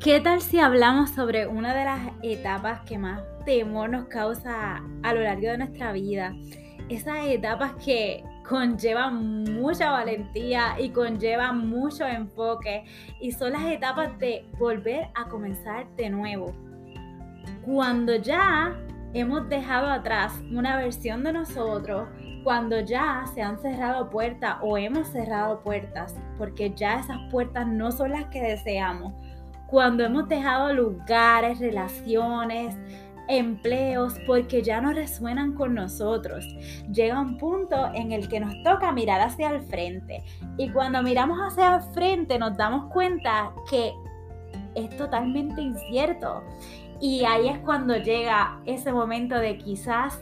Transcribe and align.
¿Qué 0.00 0.20
tal 0.20 0.40
si 0.40 0.60
hablamos 0.60 1.10
sobre 1.10 1.48
una 1.48 1.74
de 1.74 1.84
las 1.84 2.00
etapas 2.22 2.82
que 2.82 2.98
más 2.98 3.20
temor 3.44 3.90
nos 3.90 4.06
causa 4.06 4.80
a 5.02 5.12
lo 5.12 5.20
largo 5.20 5.48
de 5.48 5.58
nuestra 5.58 5.90
vida? 5.90 6.36
Esas 6.88 7.26
etapas 7.26 7.72
que 7.84 8.22
conllevan 8.48 9.42
mucha 9.42 9.90
valentía 9.90 10.76
y 10.78 10.90
conllevan 10.90 11.68
mucho 11.68 12.06
enfoque 12.06 12.84
y 13.20 13.32
son 13.32 13.54
las 13.54 13.64
etapas 13.64 14.16
de 14.20 14.46
volver 14.56 15.08
a 15.16 15.28
comenzar 15.28 15.88
de 15.96 16.10
nuevo. 16.10 16.54
Cuando 17.64 18.14
ya 18.14 18.78
hemos 19.14 19.48
dejado 19.48 19.88
atrás 19.88 20.32
una 20.52 20.76
versión 20.76 21.24
de 21.24 21.32
nosotros, 21.32 22.08
cuando 22.44 22.78
ya 22.80 23.24
se 23.34 23.42
han 23.42 23.58
cerrado 23.58 24.10
puertas 24.10 24.58
o 24.62 24.78
hemos 24.78 25.08
cerrado 25.08 25.60
puertas, 25.60 26.14
porque 26.38 26.72
ya 26.72 27.00
esas 27.00 27.18
puertas 27.32 27.66
no 27.66 27.90
son 27.90 28.12
las 28.12 28.26
que 28.26 28.40
deseamos, 28.40 29.12
cuando 29.68 30.02
hemos 30.02 30.28
dejado 30.28 30.72
lugares, 30.72 31.58
relaciones, 31.58 32.74
empleos 33.28 34.14
porque 34.26 34.62
ya 34.62 34.80
no 34.80 34.92
resuenan 34.92 35.52
con 35.52 35.74
nosotros. 35.74 36.44
Llega 36.90 37.20
un 37.20 37.36
punto 37.36 37.90
en 37.94 38.12
el 38.12 38.28
que 38.28 38.40
nos 38.40 38.54
toca 38.64 38.90
mirar 38.92 39.20
hacia 39.20 39.50
el 39.50 39.60
frente 39.60 40.24
y 40.56 40.70
cuando 40.70 41.02
miramos 41.02 41.38
hacia 41.38 41.76
el 41.76 41.82
frente 41.92 42.38
nos 42.38 42.56
damos 42.56 42.90
cuenta 42.90 43.52
que 43.70 43.92
es 44.74 44.96
totalmente 44.96 45.60
incierto. 45.60 46.42
Y 47.00 47.24
ahí 47.24 47.48
es 47.48 47.58
cuando 47.58 47.96
llega 47.96 48.60
ese 48.64 48.92
momento 48.92 49.36
de 49.36 49.58
quizás 49.58 50.18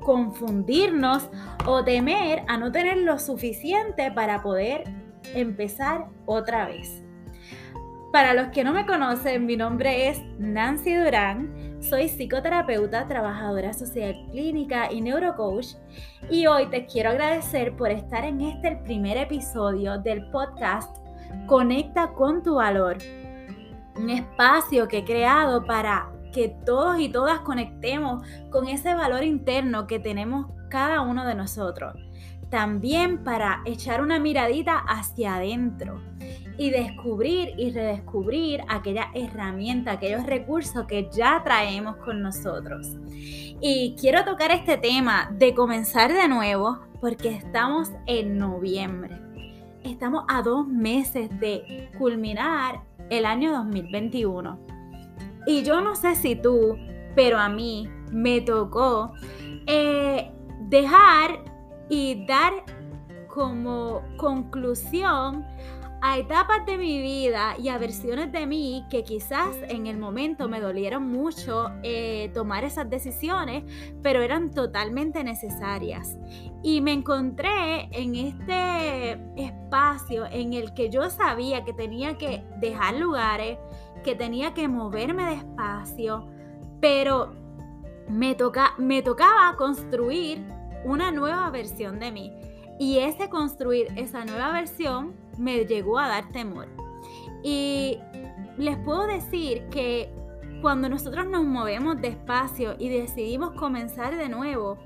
confundirnos 0.00 1.28
o 1.66 1.84
temer 1.84 2.42
a 2.46 2.56
no 2.56 2.70
tener 2.72 2.98
lo 2.98 3.18
suficiente 3.18 4.10
para 4.12 4.42
poder 4.42 4.84
empezar 5.34 6.06
otra 6.24 6.66
vez. 6.66 7.02
Para 8.12 8.32
los 8.32 8.48
que 8.48 8.64
no 8.64 8.72
me 8.72 8.86
conocen, 8.86 9.44
mi 9.44 9.54
nombre 9.54 10.08
es 10.08 10.22
Nancy 10.38 10.94
Durán, 10.94 11.76
soy 11.82 12.08
psicoterapeuta, 12.08 13.06
trabajadora 13.06 13.74
social 13.74 14.16
clínica 14.30 14.90
y 14.90 15.02
neurocoach 15.02 15.74
y 16.30 16.46
hoy 16.46 16.70
te 16.70 16.86
quiero 16.86 17.10
agradecer 17.10 17.76
por 17.76 17.90
estar 17.90 18.24
en 18.24 18.40
este 18.40 18.76
primer 18.76 19.18
episodio 19.18 19.98
del 19.98 20.24
podcast 20.30 20.96
Conecta 21.46 22.14
con 22.14 22.42
tu 22.42 22.54
valor, 22.54 22.96
un 23.96 24.08
espacio 24.08 24.88
que 24.88 24.98
he 24.98 25.04
creado 25.04 25.66
para 25.66 26.08
que 26.32 26.48
todos 26.64 26.98
y 26.98 27.10
todas 27.10 27.40
conectemos 27.40 28.26
con 28.48 28.68
ese 28.68 28.94
valor 28.94 29.22
interno 29.22 29.86
que 29.86 29.98
tenemos 29.98 30.46
cada 30.70 31.02
uno 31.02 31.26
de 31.26 31.34
nosotros. 31.34 31.94
También 32.48 33.22
para 33.22 33.60
echar 33.66 34.00
una 34.00 34.18
miradita 34.18 34.78
hacia 34.78 35.34
adentro 35.34 36.00
y 36.58 36.70
descubrir 36.70 37.54
y 37.56 37.70
redescubrir 37.70 38.62
aquella 38.68 39.10
herramienta, 39.14 39.92
aquellos 39.92 40.26
recursos 40.26 40.86
que 40.86 41.08
ya 41.10 41.40
traemos 41.44 41.96
con 41.98 42.20
nosotros. 42.20 42.96
Y 43.60 43.94
quiero 43.98 44.24
tocar 44.24 44.50
este 44.50 44.76
tema 44.76 45.30
de 45.38 45.54
comenzar 45.54 46.12
de 46.12 46.26
nuevo 46.26 46.80
porque 47.00 47.30
estamos 47.30 47.92
en 48.06 48.38
noviembre. 48.38 49.16
Estamos 49.84 50.24
a 50.28 50.42
dos 50.42 50.66
meses 50.66 51.30
de 51.38 51.88
culminar 51.96 52.82
el 53.08 53.24
año 53.24 53.52
2021. 53.52 54.58
Y 55.46 55.62
yo 55.62 55.80
no 55.80 55.94
sé 55.94 56.16
si 56.16 56.34
tú, 56.34 56.76
pero 57.14 57.38
a 57.38 57.48
mí 57.48 57.88
me 58.10 58.40
tocó 58.40 59.12
eh, 59.66 60.32
dejar 60.68 61.44
y 61.88 62.26
dar 62.26 62.52
como 63.28 64.02
conclusión 64.16 65.46
a 66.00 66.18
etapas 66.18 66.64
de 66.64 66.78
mi 66.78 67.00
vida 67.02 67.56
y 67.58 67.68
a 67.68 67.78
versiones 67.78 68.30
de 68.30 68.46
mí 68.46 68.84
que 68.88 69.02
quizás 69.02 69.56
en 69.68 69.86
el 69.88 69.98
momento 69.98 70.48
me 70.48 70.60
dolieron 70.60 71.08
mucho 71.08 71.70
eh, 71.82 72.30
tomar 72.34 72.64
esas 72.64 72.88
decisiones, 72.88 73.64
pero 74.02 74.22
eran 74.22 74.50
totalmente 74.50 75.24
necesarias. 75.24 76.16
Y 76.62 76.80
me 76.80 76.92
encontré 76.92 77.88
en 77.90 78.14
este 78.14 79.18
espacio 79.36 80.26
en 80.26 80.52
el 80.52 80.72
que 80.72 80.88
yo 80.88 81.10
sabía 81.10 81.64
que 81.64 81.72
tenía 81.72 82.16
que 82.16 82.44
dejar 82.60 82.94
lugares, 82.94 83.58
que 84.04 84.14
tenía 84.14 84.54
que 84.54 84.68
moverme 84.68 85.24
despacio, 85.24 86.28
pero 86.80 87.32
me, 88.08 88.36
toca, 88.36 88.74
me 88.78 89.02
tocaba 89.02 89.56
construir 89.56 90.44
una 90.84 91.10
nueva 91.10 91.50
versión 91.50 91.98
de 91.98 92.12
mí. 92.12 92.32
Y 92.78 92.98
ese 92.98 93.28
construir 93.28 93.88
esa 93.96 94.24
nueva 94.24 94.52
versión 94.52 95.27
me 95.38 95.64
llegó 95.64 95.98
a 95.98 96.08
dar 96.08 96.28
temor. 96.30 96.68
Y 97.42 97.98
les 98.56 98.76
puedo 98.78 99.06
decir 99.06 99.68
que 99.70 100.12
cuando 100.60 100.88
nosotros 100.88 101.26
nos 101.26 101.44
movemos 101.44 102.00
despacio 102.00 102.74
y 102.78 102.88
decidimos 102.88 103.52
comenzar 103.52 104.16
de 104.16 104.28
nuevo, 104.28 104.76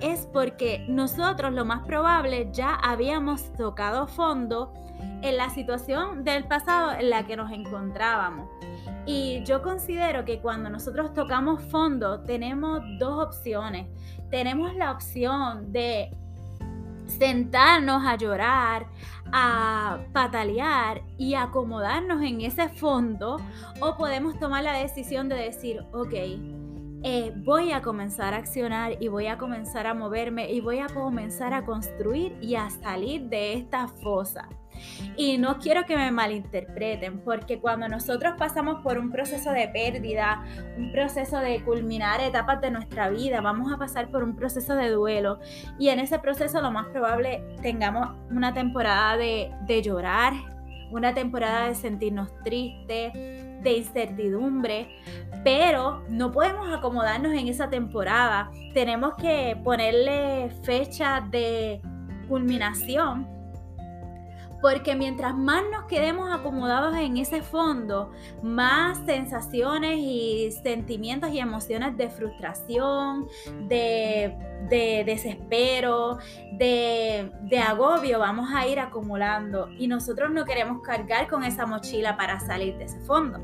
es 0.00 0.28
porque 0.32 0.84
nosotros 0.88 1.52
lo 1.52 1.64
más 1.64 1.86
probable 1.86 2.48
ya 2.52 2.74
habíamos 2.74 3.52
tocado 3.54 4.06
fondo 4.06 4.74
en 5.22 5.36
la 5.36 5.48
situación 5.48 6.24
del 6.24 6.44
pasado 6.44 6.92
en 6.92 7.08
la 7.10 7.26
que 7.26 7.36
nos 7.36 7.50
encontrábamos. 7.50 8.50
Y 9.06 9.42
yo 9.44 9.62
considero 9.62 10.24
que 10.24 10.40
cuando 10.40 10.68
nosotros 10.68 11.12
tocamos 11.14 11.62
fondo 11.62 12.20
tenemos 12.20 12.80
dos 12.98 13.28
opciones. 13.28 13.86
Tenemos 14.30 14.74
la 14.74 14.92
opción 14.92 15.72
de 15.72 16.14
sentarnos 17.06 18.04
a 18.04 18.16
llorar, 18.16 18.86
a 19.32 19.98
patalear 20.12 21.02
y 21.18 21.34
acomodarnos 21.34 22.22
en 22.22 22.40
ese 22.40 22.68
fondo 22.68 23.38
o 23.80 23.96
podemos 23.96 24.38
tomar 24.38 24.64
la 24.64 24.72
decisión 24.72 25.28
de 25.28 25.36
decir, 25.36 25.84
ok, 25.92 26.14
eh, 27.06 27.32
voy 27.36 27.72
a 27.72 27.82
comenzar 27.82 28.32
a 28.32 28.38
accionar 28.38 28.96
y 28.98 29.08
voy 29.08 29.26
a 29.26 29.36
comenzar 29.36 29.86
a 29.86 29.92
moverme 29.92 30.50
y 30.50 30.60
voy 30.60 30.78
a 30.78 30.86
comenzar 30.86 31.52
a 31.52 31.64
construir 31.64 32.36
y 32.40 32.54
a 32.54 32.70
salir 32.70 33.28
de 33.28 33.54
esta 33.54 33.88
fosa. 33.88 34.48
Y 35.16 35.38
no 35.38 35.58
quiero 35.58 35.84
que 35.84 35.96
me 35.96 36.10
malinterpreten, 36.10 37.20
porque 37.20 37.60
cuando 37.60 37.88
nosotros 37.88 38.34
pasamos 38.38 38.82
por 38.82 38.98
un 38.98 39.10
proceso 39.10 39.52
de 39.52 39.68
pérdida, 39.68 40.44
un 40.76 40.92
proceso 40.92 41.38
de 41.38 41.62
culminar 41.62 42.20
etapas 42.20 42.60
de 42.60 42.70
nuestra 42.70 43.08
vida, 43.10 43.40
vamos 43.40 43.72
a 43.72 43.78
pasar 43.78 44.10
por 44.10 44.22
un 44.22 44.36
proceso 44.36 44.74
de 44.74 44.90
duelo. 44.90 45.38
Y 45.78 45.88
en 45.88 46.00
ese 46.00 46.18
proceso 46.18 46.60
lo 46.60 46.70
más 46.70 46.86
probable 46.88 47.44
tengamos 47.62 48.10
una 48.30 48.52
temporada 48.52 49.16
de, 49.16 49.50
de 49.66 49.82
llorar, 49.82 50.32
una 50.90 51.14
temporada 51.14 51.68
de 51.68 51.74
sentirnos 51.74 52.30
tristes, 52.44 53.12
de 53.12 53.72
incertidumbre, 53.78 54.88
pero 55.42 56.04
no 56.08 56.30
podemos 56.30 56.72
acomodarnos 56.72 57.32
en 57.32 57.48
esa 57.48 57.68
temporada. 57.68 58.50
Tenemos 58.74 59.14
que 59.16 59.58
ponerle 59.64 60.50
fecha 60.62 61.20
de 61.30 61.80
culminación 62.28 63.33
porque 64.64 64.94
mientras 64.94 65.36
más 65.36 65.62
nos 65.70 65.84
quedemos 65.84 66.32
acomodados 66.32 66.96
en 66.96 67.18
ese 67.18 67.42
fondo, 67.42 68.10
más 68.42 68.96
sensaciones 69.04 69.98
y 69.98 70.52
sentimientos 70.62 71.30
y 71.32 71.38
emociones 71.38 71.98
de 71.98 72.08
frustración, 72.08 73.28
de, 73.68 74.34
desespero, 75.04 76.16
de, 76.52 77.30
de 77.42 77.58
agobio 77.58 78.18
vamos 78.20 78.48
a 78.54 78.66
ir 78.66 78.80
acumulando 78.80 79.68
y 79.78 79.86
nosotros 79.86 80.30
no 80.30 80.46
queremos 80.46 80.80
cargar 80.80 81.28
con 81.28 81.44
esa 81.44 81.66
mochila 81.66 82.16
para 82.16 82.40
salir 82.40 82.78
de 82.78 82.84
ese 82.84 83.00
fondo. 83.00 83.40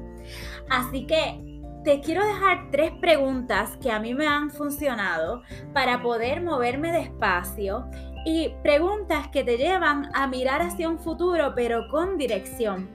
Así 0.70 1.06
que 1.06 1.60
te 1.84 2.00
quiero 2.00 2.26
dejar 2.26 2.70
tres 2.70 2.92
preguntas 3.00 3.76
que 3.78 3.90
a 3.90 3.98
mí 3.98 4.14
me 4.14 4.26
han 4.26 4.50
funcionado 4.50 5.42
para 5.72 6.02
poder 6.02 6.42
moverme 6.42 6.92
despacio 6.92 7.86
y 8.24 8.50
preguntas 8.62 9.28
que 9.28 9.44
te 9.44 9.56
llevan 9.56 10.10
a 10.14 10.26
mirar 10.26 10.62
hacia 10.62 10.88
un 10.88 10.98
futuro 10.98 11.52
pero 11.54 11.88
con 11.88 12.18
dirección. 12.18 12.88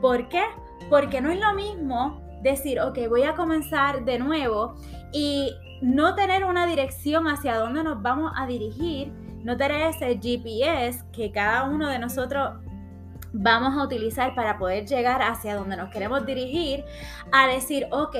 ¿Por 0.00 0.28
qué? 0.28 0.42
Porque 0.88 1.20
no 1.20 1.30
es 1.30 1.38
lo 1.38 1.54
mismo 1.54 2.20
decir, 2.42 2.80
ok, 2.80 2.98
voy 3.08 3.22
a 3.22 3.34
comenzar 3.34 4.04
de 4.04 4.18
nuevo 4.18 4.74
y 5.12 5.52
no 5.82 6.14
tener 6.14 6.44
una 6.44 6.66
dirección 6.66 7.26
hacia 7.28 7.56
dónde 7.56 7.84
nos 7.84 8.02
vamos 8.02 8.32
a 8.36 8.46
dirigir, 8.46 9.12
no 9.42 9.56
tener 9.56 9.82
ese 9.88 10.18
GPS 10.18 11.04
que 11.12 11.30
cada 11.32 11.64
uno 11.64 11.88
de 11.88 11.98
nosotros 11.98 12.50
vamos 13.32 13.78
a 13.78 13.84
utilizar 13.84 14.34
para 14.34 14.58
poder 14.58 14.86
llegar 14.86 15.22
hacia 15.22 15.54
donde 15.54 15.76
nos 15.76 15.90
queremos 15.90 16.26
dirigir, 16.26 16.84
a 17.32 17.46
decir, 17.46 17.86
ok, 17.90 18.16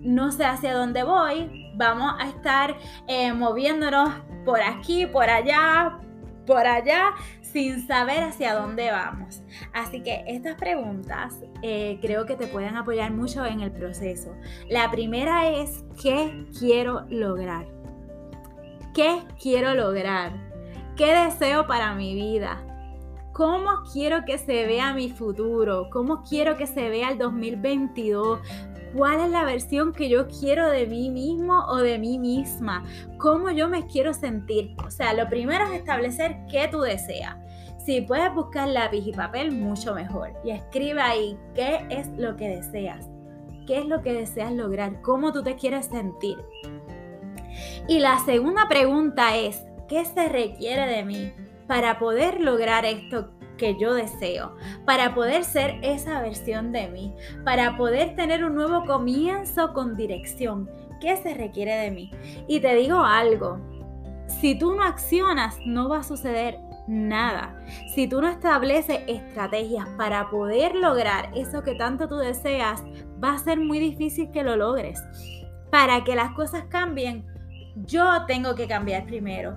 no 0.00 0.32
sé 0.32 0.44
hacia 0.44 0.74
dónde 0.74 1.02
voy, 1.02 1.70
vamos 1.74 2.14
a 2.18 2.28
estar 2.28 2.76
eh, 3.06 3.32
moviéndonos 3.32 4.10
por 4.44 4.60
aquí, 4.60 5.06
por 5.06 5.28
allá, 5.28 5.98
por 6.46 6.66
allá, 6.66 7.14
sin 7.42 7.86
saber 7.86 8.22
hacia 8.22 8.54
dónde 8.54 8.90
vamos. 8.90 9.42
Así 9.72 10.02
que 10.02 10.24
estas 10.26 10.56
preguntas 10.56 11.36
eh, 11.62 11.98
creo 12.00 12.26
que 12.26 12.36
te 12.36 12.46
pueden 12.46 12.76
apoyar 12.76 13.12
mucho 13.12 13.44
en 13.44 13.60
el 13.60 13.70
proceso. 13.70 14.34
La 14.68 14.90
primera 14.90 15.48
es, 15.50 15.84
¿qué 16.00 16.46
quiero 16.58 17.06
lograr? 17.08 17.66
¿Qué 18.94 19.22
quiero 19.40 19.74
lograr? 19.74 20.32
¿Qué 20.96 21.14
deseo 21.14 21.66
para 21.66 21.94
mi 21.94 22.14
vida? 22.14 22.64
cómo 23.38 23.84
quiero 23.92 24.24
que 24.24 24.36
se 24.36 24.66
vea 24.66 24.92
mi 24.92 25.10
futuro, 25.10 25.90
cómo 25.92 26.24
quiero 26.24 26.56
que 26.56 26.66
se 26.66 26.88
vea 26.88 27.10
el 27.10 27.18
2022, 27.18 28.40
cuál 28.94 29.20
es 29.20 29.30
la 29.30 29.44
versión 29.44 29.92
que 29.92 30.08
yo 30.08 30.28
quiero 30.28 30.68
de 30.68 30.86
mí 30.86 31.10
mismo 31.10 31.64
o 31.68 31.76
de 31.76 31.98
mí 31.98 32.18
misma, 32.18 32.84
cómo 33.18 33.50
yo 33.50 33.68
me 33.68 33.86
quiero 33.86 34.12
sentir. 34.14 34.74
O 34.84 34.90
sea, 34.90 35.14
lo 35.14 35.28
primero 35.28 35.64
es 35.66 35.72
establecer 35.72 36.36
qué 36.50 36.68
tú 36.68 36.80
deseas. 36.80 37.36
Si 37.78 38.00
puedes 38.02 38.34
buscar 38.34 38.68
lápiz 38.68 39.06
y 39.06 39.12
papel, 39.12 39.52
mucho 39.52 39.94
mejor. 39.94 40.32
Y 40.44 40.50
escribe 40.50 41.00
ahí 41.00 41.38
qué 41.54 41.86
es 41.88 42.08
lo 42.18 42.36
que 42.36 42.48
deseas, 42.48 43.08
qué 43.66 43.78
es 43.78 43.86
lo 43.86 44.02
que 44.02 44.12
deseas 44.12 44.52
lograr, 44.52 45.00
cómo 45.02 45.32
tú 45.32 45.42
te 45.42 45.56
quieres 45.56 45.86
sentir. 45.86 46.36
Y 47.88 48.00
la 48.00 48.18
segunda 48.24 48.68
pregunta 48.68 49.36
es, 49.36 49.62
¿qué 49.88 50.04
se 50.04 50.28
requiere 50.28 50.86
de 50.86 51.04
mí 51.04 51.32
para 51.66 51.98
poder 51.98 52.40
lograr 52.40 52.84
esto 52.84 53.30
que 53.58 53.76
yo 53.76 53.92
deseo, 53.92 54.56
para 54.86 55.14
poder 55.14 55.44
ser 55.44 55.78
esa 55.82 56.22
versión 56.22 56.72
de 56.72 56.88
mí, 56.88 57.14
para 57.44 57.76
poder 57.76 58.16
tener 58.16 58.44
un 58.44 58.54
nuevo 58.54 58.86
comienzo 58.86 59.74
con 59.74 59.96
dirección. 59.96 60.70
¿Qué 61.00 61.16
se 61.18 61.34
requiere 61.34 61.74
de 61.76 61.90
mí? 61.90 62.10
Y 62.48 62.60
te 62.60 62.74
digo 62.74 63.00
algo, 63.00 63.60
si 64.40 64.58
tú 64.58 64.74
no 64.74 64.82
accionas, 64.82 65.58
no 65.66 65.88
va 65.88 65.98
a 65.98 66.02
suceder 66.02 66.58
nada. 66.86 67.54
Si 67.94 68.08
tú 68.08 68.20
no 68.20 68.28
estableces 68.28 69.00
estrategias 69.06 69.86
para 69.96 70.30
poder 70.30 70.74
lograr 70.74 71.30
eso 71.36 71.62
que 71.62 71.74
tanto 71.74 72.08
tú 72.08 72.16
deseas, 72.16 72.82
va 73.22 73.34
a 73.34 73.38
ser 73.38 73.60
muy 73.60 73.78
difícil 73.78 74.30
que 74.30 74.42
lo 74.42 74.56
logres. 74.56 75.02
Para 75.70 76.02
que 76.02 76.16
las 76.16 76.32
cosas 76.32 76.64
cambien, 76.70 77.26
yo 77.86 78.24
tengo 78.26 78.54
que 78.54 78.66
cambiar 78.66 79.04
primero 79.04 79.56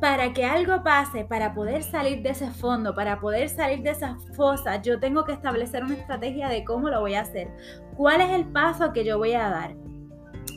para 0.00 0.32
que 0.32 0.46
algo 0.46 0.82
pase, 0.82 1.24
para 1.24 1.52
poder 1.52 1.82
salir 1.82 2.22
de 2.22 2.30
ese 2.30 2.50
fondo, 2.50 2.94
para 2.94 3.20
poder 3.20 3.48
salir 3.50 3.82
de 3.82 3.90
esa 3.90 4.16
fosa, 4.34 4.80
yo 4.80 4.98
tengo 4.98 5.24
que 5.24 5.32
establecer 5.32 5.84
una 5.84 5.94
estrategia 5.94 6.48
de 6.48 6.64
cómo 6.64 6.88
lo 6.88 7.00
voy 7.00 7.14
a 7.14 7.20
hacer. 7.20 7.48
¿Cuál 7.96 8.22
es 8.22 8.30
el 8.30 8.46
paso 8.46 8.92
que 8.92 9.04
yo 9.04 9.18
voy 9.18 9.34
a 9.34 9.50
dar? 9.50 9.76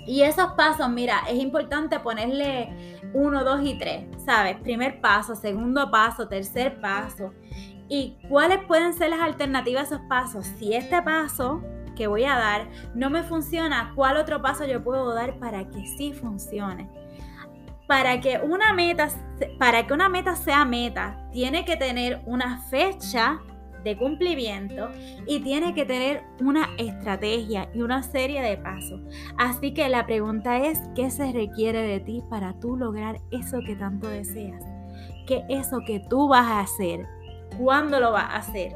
Y 0.05 0.21
esos 0.21 0.53
pasos, 0.53 0.89
mira, 0.89 1.21
es 1.29 1.35
importante 1.35 1.99
ponerle 1.99 2.97
uno, 3.13 3.43
dos 3.43 3.61
y 3.63 3.77
tres, 3.77 4.05
¿sabes? 4.25 4.57
Primer 4.61 5.01
paso, 5.01 5.35
segundo 5.35 5.91
paso, 5.91 6.27
tercer 6.27 6.79
paso. 6.79 7.33
¿Y 7.89 8.17
cuáles 8.29 8.59
pueden 8.65 8.93
ser 8.93 9.09
las 9.09 9.19
alternativas 9.19 9.91
a 9.91 9.95
esos 9.95 10.07
pasos? 10.07 10.45
Si 10.57 10.73
este 10.73 11.01
paso 11.01 11.61
que 11.95 12.07
voy 12.07 12.23
a 12.23 12.35
dar 12.35 12.67
no 12.95 13.09
me 13.09 13.23
funciona, 13.23 13.91
¿cuál 13.93 14.17
otro 14.17 14.41
paso 14.41 14.65
yo 14.65 14.83
puedo 14.83 15.13
dar 15.13 15.37
para 15.37 15.69
que 15.69 15.85
sí 15.97 16.13
funcione? 16.13 16.89
Para 17.93 18.19
que 18.21 18.39
una 18.39 18.73
meta, 18.73 19.07
para 19.59 19.85
que 19.85 19.93
una 19.93 20.09
meta 20.09 20.35
sea 20.35 20.65
meta, 20.65 21.29
tiene 21.31 21.63
que 21.63 21.77
tener 21.77 22.23
una 22.25 22.57
fecha 22.57 23.39
de 23.83 23.95
cumplimiento 23.95 24.89
y 25.27 25.41
tiene 25.41 25.75
que 25.75 25.85
tener 25.85 26.23
una 26.39 26.69
estrategia 26.79 27.69
y 27.71 27.83
una 27.83 28.01
serie 28.01 28.41
de 28.41 28.57
pasos. 28.57 28.99
Así 29.37 29.75
que 29.75 29.89
la 29.89 30.07
pregunta 30.07 30.57
es, 30.57 30.81
¿qué 30.95 31.11
se 31.11 31.31
requiere 31.31 31.83
de 31.83 31.99
ti 31.99 32.23
para 32.31 32.59
tú 32.59 32.77
lograr 32.77 33.21
eso 33.29 33.59
que 33.63 33.75
tanto 33.75 34.07
deseas? 34.07 34.63
¿Qué 35.27 35.43
es 35.47 35.67
eso 35.67 35.81
que 35.85 35.99
tú 35.99 36.27
vas 36.27 36.47
a 36.47 36.61
hacer? 36.61 37.05
¿Cuándo 37.59 37.99
lo 37.99 38.11
vas 38.11 38.23
a 38.23 38.37
hacer? 38.37 38.75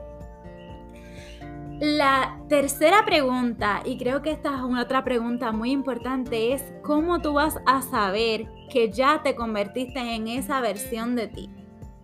La 1.80 2.40
tercera 2.50 3.06
pregunta, 3.06 3.82
y 3.86 4.00
creo 4.00 4.24
que 4.24 4.32
esta 4.32 4.56
es 4.56 4.62
una 4.64 4.82
otra 4.82 5.04
pregunta 5.04 5.52
muy 5.52 5.70
importante, 5.70 6.54
es 6.54 6.74
cómo 6.82 7.22
tú 7.22 7.34
vas 7.34 7.60
a 7.68 7.84
saber 7.84 8.48
que 8.72 8.92
ya 8.92 9.22
te 9.22 9.36
convertiste 9.36 10.00
en 10.00 10.28
esa 10.28 10.60
versión 10.60 11.16
de 11.16 11.28
ti 11.28 11.52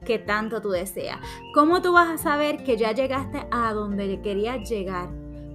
que 0.05 0.19
tanto 0.19 0.61
tú 0.61 0.69
deseas. 0.69 1.17
¿Cómo 1.55 1.81
tú 1.81 1.91
vas 1.91 2.07
a 2.09 2.17
saber 2.19 2.63
que 2.63 2.77
ya 2.77 2.91
llegaste 2.91 3.47
a 3.49 3.73
donde 3.73 4.21
querías 4.21 4.69
llegar? 4.69 5.09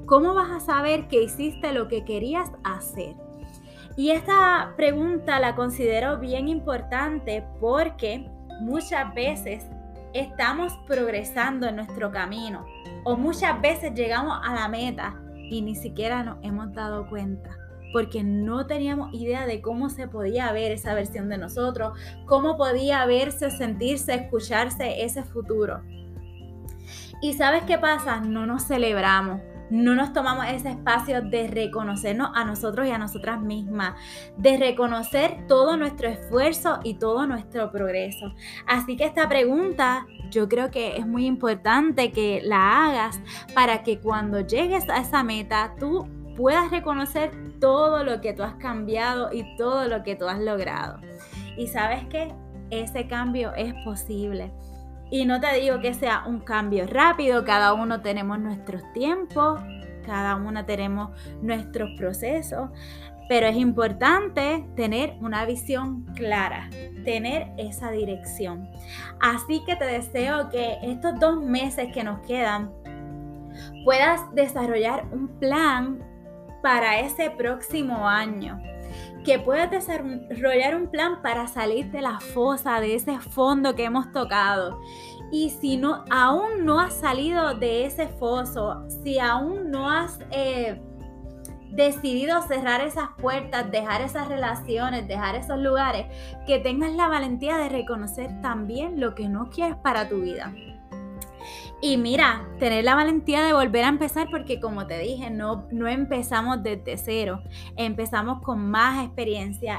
¿Cómo 0.05 0.35
vas 0.35 0.50
a 0.50 0.59
saber 0.59 1.06
que 1.06 1.23
hiciste 1.23 1.73
lo 1.73 1.87
que 1.87 2.05
querías 2.05 2.50
hacer? 2.65 3.15
Y 3.97 4.11
esta 4.11 4.73
pregunta 4.76 5.38
la 5.38 5.55
considero 5.55 6.19
bien 6.19 6.49
importante 6.49 7.44
porque 7.61 8.29
muchas 8.62 9.15
veces 9.15 9.65
estamos 10.12 10.76
progresando 10.88 11.69
en 11.69 11.76
nuestro 11.76 12.11
camino 12.11 12.65
o 13.05 13.17
muchas 13.17 13.61
veces 13.61 13.95
llegamos 13.95 14.39
a 14.43 14.55
la 14.55 14.69
meta 14.69 15.21
y 15.50 15.62
ni 15.62 15.75
siquiera 15.75 16.23
nos 16.23 16.39
hemos 16.43 16.73
dado 16.73 17.09
cuenta 17.09 17.56
porque 17.93 18.23
no 18.23 18.67
teníamos 18.67 19.12
idea 19.15 19.47
de 19.47 19.61
cómo 19.61 19.89
se 19.91 20.09
podía 20.09 20.53
ver 20.53 20.73
esa 20.73 20.95
versión 20.95 21.29
de 21.29 21.39
nosotros, 21.39 21.99
cómo 22.27 22.56
podía 22.56 23.05
verse, 23.06 23.50
sentirse, 23.50 24.15
escucharse 24.15 25.05
ese 25.05 25.23
futuro. 25.25 25.83
Y 27.21 27.35
sabes 27.35 27.65
qué 27.65 27.79
pasa? 27.79 28.21
No 28.21 28.47
nos 28.47 28.67
celebramos, 28.67 29.41
no 29.70 29.94
nos 29.94 30.12
tomamos 30.12 30.47
ese 30.49 30.70
espacio 30.70 31.23
de 31.23 31.49
reconocernos 31.49 32.31
a 32.35 32.44
nosotros 32.44 32.87
y 32.87 32.91
a 32.91 32.99
nosotras 32.99 33.41
mismas, 33.41 33.94
de 34.37 34.56
reconocer 34.56 35.47
todo 35.47 35.76
nuestro 35.76 36.09
esfuerzo 36.09 36.81
y 36.85 36.94
todo 36.94 37.26
nuestro 37.26 37.70
progreso. 37.70 38.32
Así 38.67 38.97
que 38.97 39.05
esta 39.05 39.29
pregunta 39.29 40.06
yo 40.31 40.49
creo 40.49 40.70
que 40.70 40.97
es 40.97 41.06
muy 41.06 41.26
importante 41.26 42.12
que 42.12 42.41
la 42.44 42.87
hagas 42.87 43.20
para 43.55 43.82
que 43.82 43.99
cuando 43.99 44.41
llegues 44.41 44.88
a 44.88 44.99
esa 44.99 45.23
meta 45.23 45.75
tú 45.79 46.06
puedas 46.37 46.70
reconocer 46.70 47.32
todo 47.61 48.05
lo 48.05 48.20
que 48.20 48.32
tú 48.32 48.43
has 48.43 48.55
cambiado 48.55 49.32
y 49.32 49.56
todo 49.56 49.88
lo 49.88 50.03
que 50.03 50.15
tú 50.17 50.29
has 50.29 50.38
logrado. 50.38 51.00
Y 51.56 51.67
sabes 51.67 52.06
que 52.06 52.32
ese 52.70 53.09
cambio 53.09 53.53
es 53.55 53.75
posible. 53.85 54.53
Y 55.10 55.25
no 55.25 55.40
te 55.40 55.55
digo 55.60 55.81
que 55.81 55.94
sea 55.94 56.25
un 56.26 56.40
cambio 56.40 56.87
rápido, 56.87 57.44
cada 57.44 57.72
uno 57.72 58.00
tenemos 58.02 58.38
nuestros 58.38 58.82
tiempos, 58.93 59.60
cada 60.05 60.37
uno 60.37 60.64
tenemos 60.64 61.10
nuestros 61.43 61.90
procesos, 61.96 62.70
pero 63.28 63.46
es 63.46 63.56
importante 63.56 64.66
tener 64.75 65.14
una 65.20 65.44
visión 65.44 66.05
clara, 66.14 66.70
tener 67.05 67.49
esa 67.58 67.90
dirección. 67.90 68.69
Así 69.20 69.62
que 69.64 69.76
te 69.76 69.84
deseo 69.84 70.49
que 70.50 70.78
estos 70.82 71.19
dos 71.20 71.43
meses 71.43 71.93
que 71.93 72.05
nos 72.05 72.20
quedan 72.26 72.72
puedas 73.84 74.20
desarrollar 74.34 75.06
un 75.12 75.28
plan 75.38 75.99
para 76.62 77.00
ese 77.00 77.31
próximo 77.31 78.08
año 78.08 78.60
que 79.29 79.39
puedas 79.39 79.71
desarrollar 79.71 80.75
un 80.75 80.87
plan 80.87 81.21
para 81.21 81.47
salir 81.49 81.91
de 81.91 82.01
la 82.01 82.19
fosa, 82.19 82.81
de 82.81 82.95
ese 82.95 83.19
fondo 83.19 83.75
que 83.75 83.85
hemos 83.85 84.11
tocado. 84.11 84.81
Y 85.31 85.51
si 85.51 85.77
no, 85.77 86.03
aún 86.09 86.65
no 86.65 86.81
has 86.81 86.95
salido 86.95 87.53
de 87.53 87.85
ese 87.85 88.08
foso, 88.08 88.89
si 89.05 89.19
aún 89.19 89.70
no 89.70 89.91
has 89.91 90.19
eh, 90.31 90.81
decidido 91.73 92.41
cerrar 92.41 92.81
esas 92.81 93.11
puertas, 93.19 93.70
dejar 93.70 94.01
esas 94.01 94.29
relaciones, 94.29 95.06
dejar 95.06 95.37
esos 95.37 95.58
lugares, 95.58 96.06
que 96.47 96.58
tengas 96.58 96.94
la 96.94 97.08
valentía 97.08 97.58
de 97.58 97.69
reconocer 97.69 98.41
también 98.41 98.99
lo 98.99 99.15
que 99.15 99.29
no 99.29 99.51
quieres 99.51 99.77
para 99.77 100.08
tu 100.08 100.23
vida. 100.23 100.55
Y 101.81 101.97
mira, 101.97 102.44
tener 102.58 102.85
la 102.85 102.97
valentía 102.97 103.44
de 103.44 103.53
volver 103.53 103.85
a 103.85 103.89
empezar 103.89 104.29
porque 104.31 104.58
como 104.58 104.89
te 104.89 104.99
dije, 104.99 105.31
no, 105.31 105.69
no 105.70 105.87
empezamos 105.87 106.61
desde 106.63 106.97
cero, 106.97 107.41
empezamos 107.77 108.43
con 108.43 108.69
más 108.69 109.05
experiencia, 109.05 109.79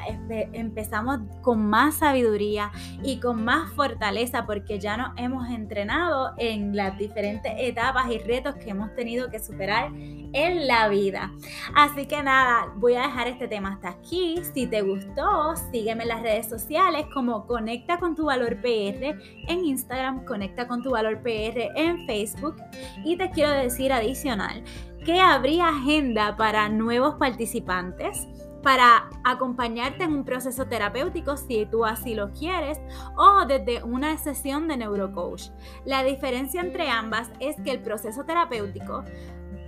empezamos 0.54 1.20
con 1.42 1.70
más 1.70 1.96
sabiduría 1.96 2.72
y 3.04 3.20
con 3.20 3.44
más 3.44 3.74
fortaleza 3.74 4.46
porque 4.46 4.80
ya 4.80 4.96
nos 4.96 5.12
hemos 5.18 5.50
entrenado 5.50 6.34
en 6.38 6.74
las 6.74 6.98
diferentes 6.98 7.52
etapas 7.58 8.10
y 8.10 8.20
retos 8.20 8.56
que 8.56 8.70
hemos 8.70 8.96
tenido 8.96 9.30
que 9.30 9.40
superar 9.40 9.92
en 9.94 10.68
la 10.68 10.88
vida. 10.88 11.34
Así 11.76 12.06
que 12.06 12.24
nada, 12.24 12.72
voy 12.78 12.96
a 12.96 13.02
dejar 13.02 13.28
este 13.28 13.50
tema 13.50 13.74
hasta 13.74 13.90
aquí. 13.90 14.36
Si 14.54 14.68
te 14.68 14.82
gustó, 14.84 15.54
sígueme 15.72 16.04
en 16.04 16.10
las 16.10 16.22
redes 16.22 16.48
sociales 16.48 17.08
como 17.14 17.46
Conecta 17.46 17.98
con 17.98 18.16
tu 18.16 18.26
Valor 18.26 18.62
PR 18.62 19.18
en 19.48 19.66
Instagram, 19.66 20.24
Conecta 20.24 20.66
con 20.68 20.82
tu 20.82 20.92
Valor 20.92 21.22
PR 21.22 21.72
en 21.76 21.89
Facebook. 22.06 22.56
Y 23.04 23.18
te 23.18 23.30
quiero 23.32 23.52
decir 23.52 23.92
adicional 23.94 24.64
que 25.06 25.20
habría 25.20 25.70
agenda 25.70 26.36
para 26.36 26.70
nuevos 26.70 27.16
participantes 27.16 28.28
para 28.62 29.10
acompañarte 29.24 30.04
en 30.04 30.14
un 30.14 30.26
proceso 30.26 30.66
terapéutico 30.68 31.38
si 31.38 31.66
tú 31.66 31.86
así 31.86 32.14
lo 32.14 32.32
quieres 32.32 32.78
o 33.16 33.46
desde 33.46 33.84
una 33.84 34.18
sesión 34.18 34.68
de 34.68 34.78
neurocoach. 34.78 35.50
La 35.86 36.04
diferencia 36.04 36.62
entre 36.62 36.90
ambas 36.90 37.32
es 37.40 37.56
que 37.64 37.72
el 37.72 37.82
proceso 37.82 38.26
terapéutico 38.26 39.06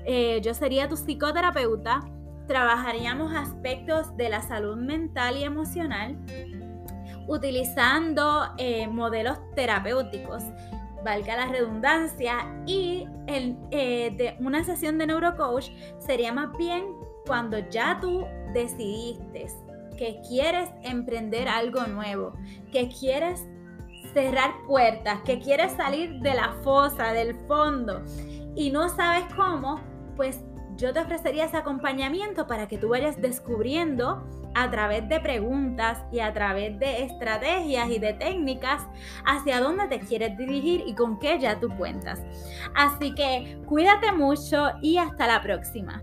eh, 0.06 0.42
yo 0.44 0.54
sería 0.54 0.90
tu 0.90 0.96
psicoterapeuta, 0.96 2.02
trabajaríamos 2.48 3.34
aspectos 3.34 4.16
de 4.18 4.30
la 4.30 4.42
salud 4.42 4.76
mental 4.76 5.38
y 5.38 5.44
emocional 5.44 6.18
utilizando 7.32 8.44
eh, 8.58 8.88
modelos 8.88 9.38
terapéuticos, 9.56 10.44
valga 11.04 11.38
la 11.38 11.46
redundancia, 11.48 12.46
y 12.66 13.08
eh, 13.28 14.14
de 14.18 14.36
una 14.40 14.64
sesión 14.64 14.98
de 14.98 15.08
neurocoach 15.08 15.70
sería 16.00 16.34
más 16.34 16.56
bien 16.58 16.84
cuando 17.26 17.58
ya 17.70 17.98
tú 18.02 18.26
decidiste 18.54 19.48
que 19.98 20.20
quieres 20.28 20.70
emprender 20.84 21.48
algo 21.48 21.86
nuevo, 21.88 22.34
que 22.72 22.90
quieres 22.90 23.48
cerrar 24.14 24.52
puertas, 24.68 25.22
que 25.22 25.40
quieres 25.40 25.72
salir 25.74 26.20
de 26.20 26.34
la 26.34 26.54
fosa, 26.64 27.14
del 27.14 27.36
fondo 27.48 28.04
y 28.56 28.72
no 28.72 28.90
sabes 28.90 29.24
cómo, 29.36 29.80
pues 30.18 30.40
yo 30.76 30.94
te 30.94 31.00
ofrecería 31.00 31.46
ese 31.46 31.58
acompañamiento 31.58 32.48
para 32.48 32.68
que 32.68 32.78
tú 32.78 32.90
vayas 32.90 33.22
descubriendo 33.22 34.24
a 34.54 34.70
través 34.70 35.08
de 35.08 35.20
preguntas 35.20 36.00
y 36.12 36.20
a 36.20 36.34
través 36.34 36.78
de 36.80 37.04
estrategias 37.04 37.90
y 37.90 38.00
de 38.00 38.14
técnicas 38.14 38.84
hacia 39.26 39.60
dónde 39.60 39.88
te 39.88 40.00
quieres 40.00 40.38
dirigir 40.38 40.84
y 40.86 40.94
con 40.94 41.20
qué 41.20 41.40
ya 41.40 41.60
tú 41.60 41.70
cuentas. 41.78 42.22
Así 42.76 43.14
que 43.16 43.60
cuídate 43.66 44.12
mucho 44.12 44.72
y 44.82 44.98
hasta 44.98 45.28
la 45.28 45.42
próxima. 45.42 46.02